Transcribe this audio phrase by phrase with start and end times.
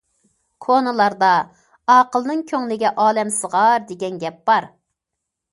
[0.65, 1.27] كونىلاردا:«
[1.95, 4.71] ئاقىلنىڭ كۆڭلىگە ئالەم سىغار» دېگەن گەپ بار.